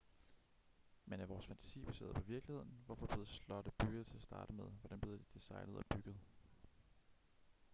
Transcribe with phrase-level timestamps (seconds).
[1.05, 4.65] men er vores fantasi baseret på virkeligheden hvorfor blev slotte bygget til at starte med
[4.81, 6.15] hvordan blev de designet og bygget